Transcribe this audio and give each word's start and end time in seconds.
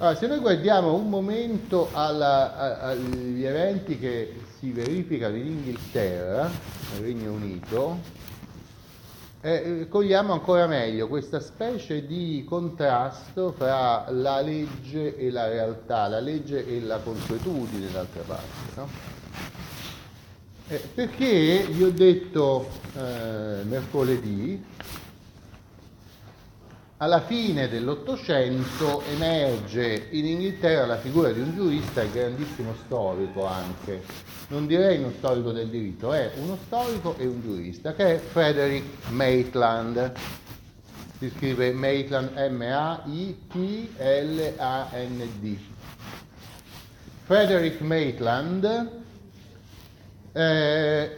Allora, 0.00 0.16
se 0.16 0.26
noi 0.28 0.38
guardiamo 0.38 0.94
un 0.94 1.10
momento 1.10 1.90
alla, 1.92 2.56
a, 2.56 2.88
agli 2.88 3.44
eventi 3.44 3.98
che 3.98 4.34
si 4.58 4.72
verificano 4.72 5.36
in 5.36 5.48
Inghilterra, 5.48 6.50
nel 6.94 7.02
Regno 7.02 7.32
Unito, 7.32 7.98
eh, 9.42 9.88
cogliamo 9.90 10.32
ancora 10.32 10.66
meglio 10.66 11.06
questa 11.06 11.38
specie 11.38 12.06
di 12.06 12.46
contrasto 12.48 13.52
fra 13.52 14.06
la 14.08 14.40
legge 14.40 15.18
e 15.18 15.30
la 15.30 15.48
realtà, 15.48 16.08
la 16.08 16.20
legge 16.20 16.66
e 16.66 16.80
la 16.80 16.96
consuetudine 16.96 17.90
d'altra 17.92 18.22
parte. 18.22 18.76
No? 18.76 18.88
Eh, 20.68 20.82
perché 20.94 21.66
vi 21.70 21.82
ho 21.82 21.92
detto 21.92 22.70
eh, 22.96 23.64
mercoledì 23.64 24.64
alla 27.02 27.22
fine 27.22 27.68
dell'Ottocento 27.68 29.02
emerge 29.04 30.08
in 30.10 30.26
Inghilterra 30.26 30.84
la 30.84 30.98
figura 30.98 31.30
di 31.32 31.40
un 31.40 31.54
giurista 31.54 32.02
e 32.02 32.10
grandissimo 32.10 32.74
storico 32.84 33.46
anche, 33.46 34.02
non 34.48 34.66
direi 34.66 34.98
uno 34.98 35.10
storico 35.16 35.50
del 35.50 35.70
diritto, 35.70 36.12
è 36.12 36.30
uno 36.36 36.58
storico 36.66 37.16
e 37.16 37.24
un 37.26 37.40
giurista, 37.40 37.94
che 37.94 38.16
è 38.16 38.18
Frederick 38.18 39.08
Maitland. 39.12 40.12
Si 41.18 41.30
scrive 41.36 41.72
Maitland 41.72 42.36
M-A-I-T-L-A-N-D. 42.36 43.58
Frederick 47.24 47.80
Maitland 47.80 48.90
eh, 50.32 51.16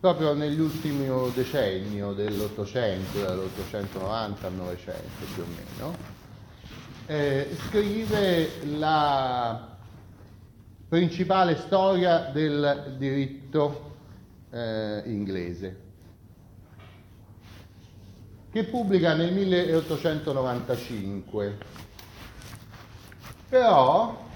proprio 0.00 0.32
nell'ultimo 0.32 1.28
decennio 1.30 2.12
dell'Ottocento, 2.12 3.20
dall'890 3.20 4.44
al 4.44 4.54
Novecento 4.54 5.24
più 5.34 5.42
o 5.42 5.46
meno, 5.46 5.96
eh, 7.06 7.48
scrive 7.66 8.64
la 8.76 9.76
principale 10.88 11.56
storia 11.56 12.30
del 12.32 12.94
diritto 12.96 13.96
eh, 14.50 15.02
inglese, 15.06 15.80
che 18.52 18.62
pubblica 18.64 19.14
nel 19.14 19.32
1895. 19.32 21.58
Però 23.48 24.26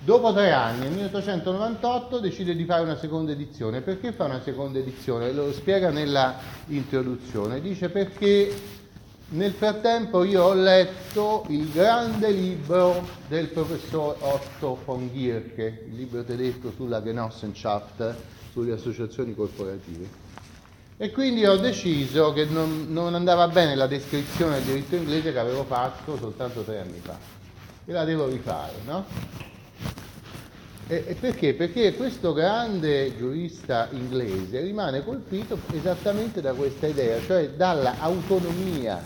Dopo 0.00 0.32
tre 0.32 0.52
anni, 0.52 0.82
nel 0.82 0.92
1898, 0.92 2.20
decide 2.20 2.54
di 2.54 2.64
fare 2.64 2.82
una 2.82 2.96
seconda 2.96 3.32
edizione. 3.32 3.80
Perché 3.80 4.12
fa 4.12 4.24
una 4.24 4.40
seconda 4.40 4.78
edizione? 4.78 5.32
Lo 5.32 5.52
spiega 5.52 5.90
nella 5.90 6.36
introduzione. 6.68 7.60
Dice 7.60 7.88
perché 7.88 8.54
nel 9.30 9.52
frattempo 9.52 10.22
io 10.22 10.44
ho 10.44 10.54
letto 10.54 11.44
il 11.48 11.70
grande 11.72 12.30
libro 12.30 13.06
del 13.26 13.48
professor 13.48 14.16
Otto 14.20 14.78
von 14.84 15.10
Gierke, 15.12 15.86
il 15.88 15.96
libro 15.96 16.22
tedesco 16.22 16.70
sulla 16.74 17.02
Genossenschaft, 17.02 18.14
sulle 18.52 18.72
associazioni 18.72 19.34
corporative. 19.34 20.08
E 20.96 21.10
quindi 21.10 21.44
ho 21.44 21.56
deciso 21.56 22.32
che 22.32 22.44
non, 22.44 22.86
non 22.88 23.14
andava 23.14 23.48
bene 23.48 23.74
la 23.74 23.88
descrizione 23.88 24.54
del 24.54 24.64
diritto 24.64 24.94
inglese 24.94 25.32
che 25.32 25.38
avevo 25.38 25.64
fatto 25.64 26.16
soltanto 26.16 26.62
tre 26.62 26.78
anni 26.78 27.00
fa. 27.02 27.18
E 27.84 27.92
la 27.92 28.04
devo 28.04 28.26
rifare, 28.28 28.72
no? 28.86 29.47
E, 30.90 31.16
perché? 31.20 31.52
Perché 31.52 31.94
questo 31.94 32.32
grande 32.32 33.14
giurista 33.14 33.88
inglese 33.92 34.62
rimane 34.62 35.04
colpito 35.04 35.58
esattamente 35.74 36.40
da 36.40 36.54
questa 36.54 36.86
idea, 36.86 37.20
cioè 37.26 37.50
dall'autonomia 37.50 39.04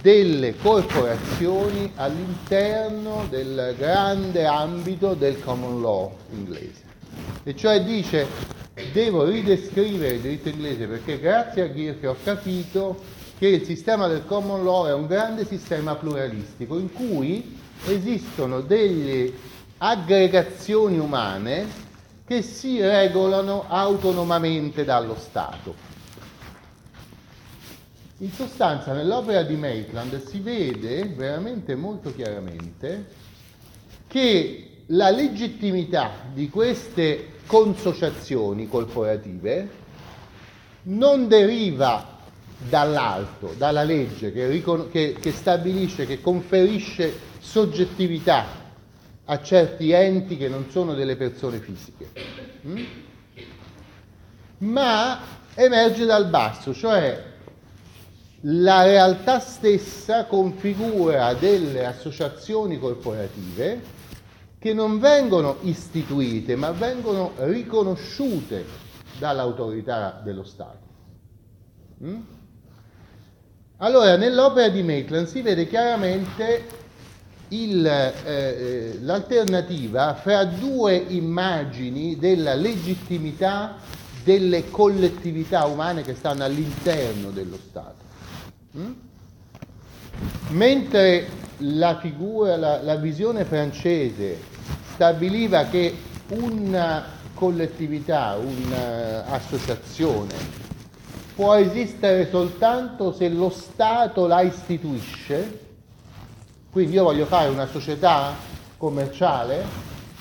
delle 0.00 0.54
corporazioni 0.54 1.90
all'interno 1.96 3.26
del 3.28 3.74
grande 3.76 4.44
ambito 4.44 5.14
del 5.14 5.42
common 5.42 5.80
law 5.80 6.14
inglese. 6.30 6.82
E 7.42 7.56
cioè 7.56 7.82
dice, 7.82 8.24
devo 8.92 9.24
ridescrivere 9.24 10.14
il 10.14 10.20
diritto 10.20 10.50
inglese 10.50 10.86
perché 10.86 11.18
grazie 11.18 11.62
a 11.62 11.66
Ghirke 11.66 12.06
ho 12.06 12.16
capito 12.22 12.96
che 13.38 13.48
il 13.48 13.64
sistema 13.64 14.06
del 14.06 14.24
common 14.24 14.62
law 14.62 14.86
è 14.86 14.92
un 14.92 15.06
grande 15.06 15.44
sistema 15.44 15.96
pluralistico 15.96 16.78
in 16.78 16.92
cui 16.92 17.58
esistono 17.86 18.60
degli 18.60 19.32
aggregazioni 19.78 20.98
umane 20.98 21.82
che 22.26 22.42
si 22.42 22.80
regolano 22.80 23.64
autonomamente 23.68 24.84
dallo 24.84 25.16
Stato. 25.16 25.92
In 28.18 28.32
sostanza 28.32 28.92
nell'opera 28.92 29.42
di 29.42 29.56
Maitland 29.56 30.24
si 30.24 30.38
vede 30.38 31.04
veramente 31.04 31.74
molto 31.74 32.14
chiaramente 32.14 33.06
che 34.06 34.70
la 34.86 35.10
legittimità 35.10 36.12
di 36.32 36.48
queste 36.48 37.32
consociazioni 37.46 38.68
corporative 38.68 39.82
non 40.84 41.28
deriva 41.28 42.12
dall'alto, 42.68 43.54
dalla 43.58 43.82
legge 43.82 44.32
che, 44.32 44.62
che, 44.90 45.16
che 45.20 45.32
stabilisce, 45.32 46.06
che 46.06 46.20
conferisce 46.20 47.12
soggettività 47.40 48.63
a 49.26 49.42
certi 49.42 49.90
enti 49.90 50.36
che 50.36 50.48
non 50.48 50.70
sono 50.70 50.94
delle 50.94 51.16
persone 51.16 51.58
fisiche, 51.58 52.10
mm? 52.66 52.84
ma 54.58 55.20
emerge 55.54 56.04
dal 56.04 56.28
basso, 56.28 56.74
cioè 56.74 57.32
la 58.46 58.82
realtà 58.82 59.40
stessa 59.40 60.26
configura 60.26 61.32
delle 61.34 61.86
associazioni 61.86 62.78
corporative 62.78 64.02
che 64.58 64.74
non 64.74 64.98
vengono 64.98 65.58
istituite, 65.62 66.56
ma 66.56 66.70
vengono 66.72 67.32
riconosciute 67.36 68.64
dall'autorità 69.18 70.20
dello 70.22 70.44
Stato. 70.44 70.82
Mm? 72.02 72.20
Allora, 73.78 74.16
nell'opera 74.16 74.68
di 74.68 74.82
Maitland 74.82 75.26
si 75.26 75.42
vede 75.42 75.66
chiaramente 75.66 76.83
il, 77.62 77.86
eh, 77.86 78.12
eh, 78.26 78.98
l'alternativa 79.02 80.14
fra 80.14 80.44
due 80.44 80.96
immagini 80.96 82.18
della 82.18 82.54
legittimità 82.54 83.76
delle 84.24 84.70
collettività 84.70 85.66
umane 85.66 86.02
che 86.02 86.14
stanno 86.14 86.42
all'interno 86.44 87.30
dello 87.30 87.58
Stato. 87.58 88.02
Mm? 88.78 88.92
Mentre 90.50 91.26
la 91.58 91.98
figura, 91.98 92.56
la, 92.56 92.80
la 92.82 92.96
visione 92.96 93.44
francese 93.44 94.38
stabiliva 94.94 95.66
che 95.66 95.94
una 96.28 97.04
collettività, 97.34 98.36
un'associazione 98.36 100.62
può 101.34 101.54
esistere 101.54 102.30
soltanto 102.30 103.12
se 103.12 103.28
lo 103.28 103.50
Stato 103.50 104.26
la 104.26 104.40
istituisce, 104.40 105.73
quindi 106.74 106.96
io 106.96 107.04
voglio 107.04 107.24
fare 107.26 107.48
una 107.50 107.68
società 107.68 108.34
commerciale, 108.76 109.64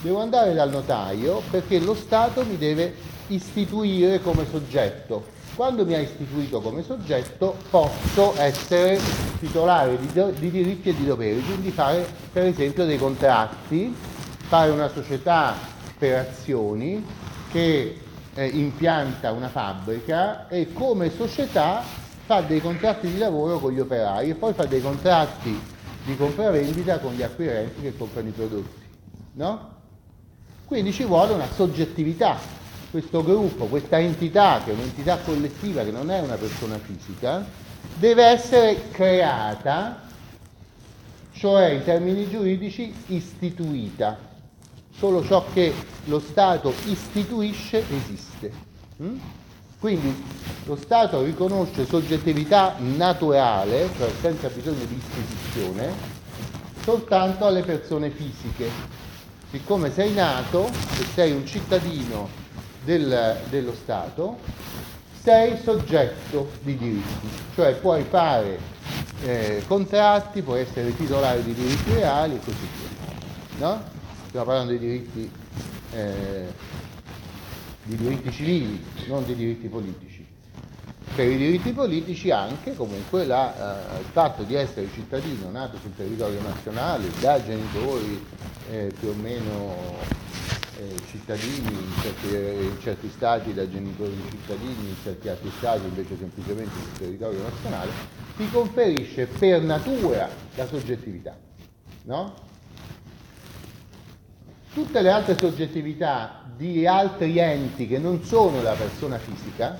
devo 0.00 0.18
andare 0.18 0.52
dal 0.52 0.68
notaio 0.68 1.42
perché 1.48 1.78
lo 1.78 1.94
Stato 1.94 2.44
mi 2.44 2.58
deve 2.58 2.92
istituire 3.28 4.20
come 4.20 4.44
soggetto. 4.50 5.26
Quando 5.54 5.86
mi 5.86 5.94
ha 5.94 6.00
istituito 6.00 6.60
come 6.60 6.82
soggetto 6.82 7.54
posso 7.70 8.34
essere 8.36 8.98
titolare 9.38 9.96
di, 9.96 10.10
di 10.40 10.50
diritti 10.50 10.88
e 10.88 10.96
di 10.96 11.06
doveri, 11.06 11.40
quindi 11.40 11.70
fare 11.70 12.04
per 12.32 12.46
esempio 12.46 12.84
dei 12.84 12.98
contratti, 12.98 13.94
fare 14.48 14.72
una 14.72 14.88
società 14.88 15.54
per 15.96 16.18
azioni 16.18 17.06
che 17.52 17.96
eh, 18.34 18.44
impianta 18.44 19.30
una 19.30 19.48
fabbrica 19.48 20.48
e 20.48 20.72
come 20.72 21.12
società 21.14 21.84
fa 22.26 22.40
dei 22.40 22.60
contratti 22.60 23.06
di 23.06 23.18
lavoro 23.18 23.60
con 23.60 23.70
gli 23.70 23.78
operai 23.78 24.30
e 24.30 24.34
poi 24.34 24.52
fa 24.52 24.64
dei 24.64 24.82
contratti 24.82 25.78
di 26.04 26.16
compravendita 26.16 26.98
con 26.98 27.12
gli 27.14 27.22
acquirenti 27.22 27.82
che 27.82 27.96
comprano 27.96 28.28
i 28.28 28.32
prodotti. 28.32 28.80
No? 29.34 29.78
Quindi 30.64 30.92
ci 30.92 31.04
vuole 31.04 31.32
una 31.32 31.50
soggettività. 31.52 32.38
Questo 32.90 33.22
gruppo, 33.22 33.66
questa 33.66 33.98
entità, 33.98 34.62
che 34.64 34.70
è 34.70 34.74
un'entità 34.74 35.18
collettiva, 35.18 35.84
che 35.84 35.90
non 35.90 36.10
è 36.10 36.20
una 36.20 36.36
persona 36.36 36.78
fisica, 36.78 37.44
deve 37.96 38.24
essere 38.24 38.90
creata, 38.90 40.02
cioè 41.32 41.70
in 41.70 41.84
termini 41.84 42.28
giuridici 42.28 42.92
istituita. 43.06 44.18
Solo 44.92 45.24
ciò 45.24 45.44
che 45.52 45.72
lo 46.04 46.18
Stato 46.18 46.72
istituisce 46.86 47.84
esiste. 47.88 48.52
Mm? 49.02 49.18
Quindi 49.80 50.24
lo 50.66 50.76
Stato 50.76 51.22
riconosce 51.22 51.86
soggettività 51.86 52.74
naturale, 52.78 53.88
cioè 53.96 54.10
senza 54.20 54.48
bisogno 54.48 54.84
di 54.84 54.94
istituzione, 54.94 55.90
soltanto 56.82 57.46
alle 57.46 57.62
persone 57.62 58.10
fisiche. 58.10 58.68
Siccome 59.50 59.90
sei 59.90 60.12
nato 60.12 60.66
e 60.66 61.04
sei 61.14 61.32
un 61.32 61.46
cittadino 61.46 62.28
del, 62.84 63.38
dello 63.48 63.74
Stato, 63.74 64.38
sei 65.22 65.58
soggetto 65.62 66.50
di 66.60 66.76
diritti, 66.76 67.28
cioè 67.54 67.74
puoi 67.74 68.04
fare 68.04 68.58
eh, 69.24 69.62
contratti, 69.66 70.42
può 70.42 70.54
essere 70.54 70.94
titolare 70.94 71.42
di 71.42 71.52
diritti 71.52 71.92
reali 71.94 72.34
e 72.36 72.38
così 72.38 72.68
via. 72.76 73.66
No? 73.66 73.82
Stiamo 74.28 74.46
parlando 74.46 74.72
di 74.72 74.78
diritti, 74.78 75.30
eh, 75.92 76.46
di 77.90 77.96
diritti 77.96 78.30
civili, 78.30 78.84
non 79.08 79.24
di 79.24 79.34
diritti 79.34 79.66
politici. 79.66 80.24
Per 81.12 81.26
i 81.26 81.36
diritti 81.36 81.72
politici 81.72 82.30
anche 82.30 82.76
comunque 82.76 83.26
la, 83.26 83.96
eh, 83.96 84.00
il 84.00 84.06
fatto 84.12 84.44
di 84.44 84.54
essere 84.54 84.88
cittadino 84.94 85.50
nato 85.50 85.76
sul 85.78 85.94
territorio 85.96 86.40
nazionale 86.40 87.08
da 87.20 87.44
genitori 87.44 88.24
eh, 88.70 88.92
più 88.98 89.08
o 89.08 89.14
meno 89.14 89.74
eh, 90.78 90.94
cittadini 91.10 91.72
in 91.72 91.92
certi, 92.00 92.28
in 92.28 92.76
certi, 92.80 93.10
stati 93.12 93.52
da 93.52 93.68
genitori 93.68 94.14
cittadini, 94.30 94.88
in 94.88 94.96
certi 95.02 95.28
altri 95.28 95.50
stati 95.58 95.84
invece 95.84 96.16
semplicemente 96.16 96.72
sul 96.72 96.98
territorio 96.98 97.42
nazionale, 97.42 97.90
ti 98.36 98.48
conferisce 98.50 99.26
per 99.26 99.62
natura 99.62 100.28
la 100.54 100.66
soggettività. 100.66 101.36
No? 102.04 102.49
Tutte 104.72 105.02
le 105.02 105.10
altre 105.10 105.36
soggettività 105.36 106.44
di 106.56 106.86
altri 106.86 107.38
enti 107.38 107.88
che 107.88 107.98
non 107.98 108.22
sono 108.22 108.62
la 108.62 108.74
persona 108.74 109.18
fisica, 109.18 109.76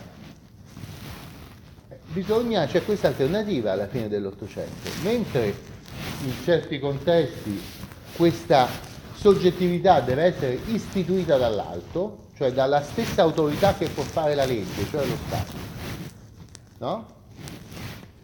bisogna, 2.13 2.67
c'è 2.67 2.85
questa 2.85 3.09
alternativa 3.09 3.73
alla 3.73 3.87
fine 3.87 4.09
dell'Ottocento, 4.09 4.91
mentre 5.03 5.55
in 6.25 6.33
certi 6.43 6.79
contesti 6.79 7.61
questa 8.17 8.69
soggettività 9.15 10.01
deve 10.01 10.25
essere 10.25 10.59
istituita 10.67 11.37
dall'alto, 11.37 12.27
cioè 12.37 12.53
dalla 12.53 12.83
stessa 12.83 13.23
autorità 13.23 13.75
che 13.75 13.89
può 13.89 14.03
fare 14.03 14.35
la 14.35 14.45
legge, 14.45 14.87
cioè 14.91 15.07
lo 15.07 15.17
Stato. 15.27 15.53
No? 16.79 17.07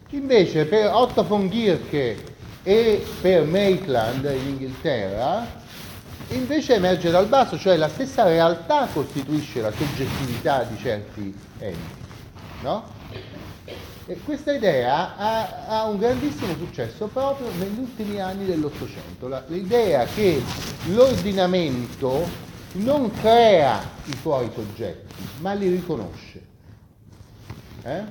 Invece 0.09 0.65
per 0.65 0.91
Otto 0.91 1.23
von 1.23 1.49
Gierke 1.49 2.35
e 2.63 3.05
per 3.21 3.45
Maitland 3.45 4.25
in 4.25 4.47
Inghilterra, 4.47 5.45
invece 6.29 6.75
emerge 6.75 7.09
dal 7.09 7.27
basso, 7.27 7.57
cioè 7.57 7.77
la 7.77 7.89
stessa 7.89 8.23
realtà 8.23 8.87
costituisce 8.91 9.61
la 9.61 9.71
soggettività 9.71 10.63
di 10.63 10.77
certi 10.77 11.33
enti. 11.59 12.05
No? 12.61 12.95
E 14.09 14.17
questa 14.23 14.53
idea 14.53 15.17
ha, 15.17 15.65
ha, 15.67 15.83
un 15.83 15.97
grandissimo 15.97 16.55
successo 16.55 17.07
proprio 17.07 17.49
negli 17.57 17.77
ultimi 17.79 18.21
anni 18.21 18.45
dell'Ottocento, 18.45 19.27
l'idea 19.47 20.05
che 20.05 20.41
l'ordinamento 20.85 22.25
non 22.73 23.11
crea 23.11 23.81
i 24.05 24.15
suoi 24.21 24.49
soggetti, 24.53 25.13
ma 25.39 25.53
li 25.53 25.67
riconosce. 25.67 26.41
Eh? 27.83 28.03